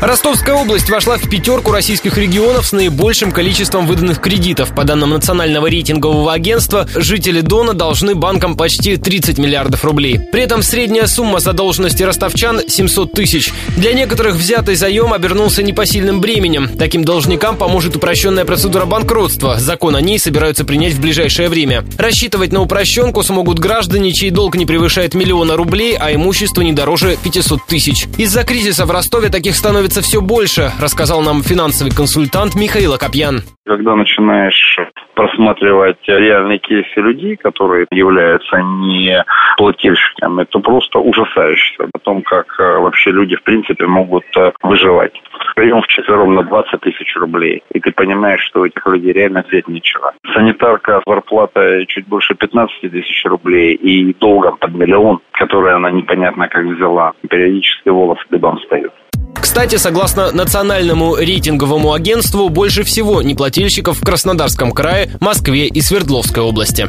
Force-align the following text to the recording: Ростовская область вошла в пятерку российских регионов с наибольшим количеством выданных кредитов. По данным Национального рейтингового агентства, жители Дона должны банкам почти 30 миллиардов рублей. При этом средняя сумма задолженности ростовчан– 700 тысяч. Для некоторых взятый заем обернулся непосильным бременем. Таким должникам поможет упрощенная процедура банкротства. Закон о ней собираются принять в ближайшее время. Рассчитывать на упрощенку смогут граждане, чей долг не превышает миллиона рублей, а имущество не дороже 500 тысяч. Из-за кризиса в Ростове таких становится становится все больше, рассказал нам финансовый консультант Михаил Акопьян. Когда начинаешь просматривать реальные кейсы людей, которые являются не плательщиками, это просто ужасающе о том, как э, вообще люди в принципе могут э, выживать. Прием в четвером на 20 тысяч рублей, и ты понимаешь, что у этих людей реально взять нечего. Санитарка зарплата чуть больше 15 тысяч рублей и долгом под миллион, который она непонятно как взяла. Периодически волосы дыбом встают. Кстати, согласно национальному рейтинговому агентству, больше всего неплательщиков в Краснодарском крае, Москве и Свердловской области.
Ростовская 0.00 0.54
область 0.54 0.90
вошла 0.90 1.16
в 1.16 1.28
пятерку 1.28 1.72
российских 1.72 2.18
регионов 2.18 2.66
с 2.66 2.72
наибольшим 2.72 3.32
количеством 3.32 3.86
выданных 3.86 4.20
кредитов. 4.20 4.74
По 4.74 4.84
данным 4.84 5.10
Национального 5.10 5.66
рейтингового 5.66 6.32
агентства, 6.32 6.86
жители 6.94 7.40
Дона 7.40 7.72
должны 7.72 8.14
банкам 8.14 8.56
почти 8.56 8.96
30 8.96 9.38
миллиардов 9.38 9.84
рублей. 9.84 10.20
При 10.30 10.42
этом 10.42 10.62
средняя 10.62 11.06
сумма 11.06 11.40
задолженности 11.40 12.02
ростовчан– 12.02 12.60
700 12.68 13.12
тысяч. 13.12 13.52
Для 13.76 13.92
некоторых 13.92 14.34
взятый 14.34 14.74
заем 14.74 15.12
обернулся 15.12 15.62
непосильным 15.62 16.20
бременем. 16.20 16.68
Таким 16.76 17.04
должникам 17.04 17.56
поможет 17.56 17.96
упрощенная 17.96 18.44
процедура 18.44 18.84
банкротства. 18.84 19.58
Закон 19.58 19.96
о 19.96 20.00
ней 20.00 20.18
собираются 20.18 20.64
принять 20.64 20.92
в 20.92 21.00
ближайшее 21.00 21.48
время. 21.48 21.84
Рассчитывать 21.96 22.52
на 22.52 22.60
упрощенку 22.60 23.22
смогут 23.22 23.58
граждане, 23.58 24.12
чей 24.12 24.30
долг 24.30 24.56
не 24.56 24.66
превышает 24.66 25.14
миллиона 25.14 25.56
рублей, 25.56 25.96
а 25.98 26.12
имущество 26.14 26.60
не 26.60 26.72
дороже 26.72 27.16
500 27.22 27.66
тысяч. 27.66 28.06
Из-за 28.18 28.44
кризиса 28.44 28.84
в 28.84 28.90
Ростове 28.90 29.30
таких 29.30 29.56
становится 29.56 29.83
становится 29.84 30.00
все 30.00 30.20
больше, 30.22 30.70
рассказал 30.80 31.20
нам 31.20 31.42
финансовый 31.42 31.90
консультант 31.90 32.54
Михаил 32.54 32.94
Акопьян. 32.94 33.42
Когда 33.66 33.94
начинаешь 33.94 34.78
просматривать 35.14 35.98
реальные 36.06 36.58
кейсы 36.58 37.00
людей, 37.00 37.36
которые 37.36 37.86
являются 37.90 38.56
не 38.56 39.22
плательщиками, 39.58 40.42
это 40.42 40.58
просто 40.60 40.98
ужасающе 40.98 41.88
о 41.92 41.98
том, 41.98 42.22
как 42.22 42.46
э, 42.58 42.78
вообще 42.78 43.10
люди 43.10 43.36
в 43.36 43.42
принципе 43.42 43.86
могут 43.86 44.24
э, 44.36 44.52
выживать. 44.62 45.12
Прием 45.54 45.82
в 45.82 45.86
четвером 45.86 46.34
на 46.34 46.42
20 46.42 46.80
тысяч 46.80 47.14
рублей, 47.16 47.62
и 47.72 47.80
ты 47.80 47.92
понимаешь, 47.92 48.42
что 48.42 48.60
у 48.60 48.64
этих 48.64 48.86
людей 48.86 49.12
реально 49.12 49.44
взять 49.46 49.68
нечего. 49.68 50.12
Санитарка 50.34 51.02
зарплата 51.06 51.84
чуть 51.86 52.08
больше 52.08 52.34
15 52.34 52.90
тысяч 52.90 53.24
рублей 53.26 53.74
и 53.74 54.14
долгом 54.14 54.56
под 54.56 54.74
миллион, 54.74 55.20
который 55.32 55.74
она 55.74 55.90
непонятно 55.90 56.48
как 56.48 56.64
взяла. 56.64 57.12
Периодически 57.28 57.90
волосы 57.90 58.24
дыбом 58.30 58.56
встают. 58.58 58.93
Кстати, 59.44 59.76
согласно 59.76 60.32
национальному 60.32 61.16
рейтинговому 61.16 61.92
агентству, 61.92 62.48
больше 62.48 62.82
всего 62.82 63.20
неплательщиков 63.20 64.00
в 64.00 64.02
Краснодарском 64.02 64.72
крае, 64.72 65.10
Москве 65.20 65.66
и 65.66 65.82
Свердловской 65.82 66.42
области. 66.42 66.88